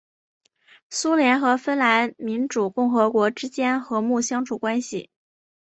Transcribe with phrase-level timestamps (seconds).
[0.89, 5.11] 苏联和芬兰民主共和国之间和睦相处关系。